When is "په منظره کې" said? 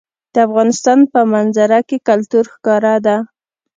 1.11-1.97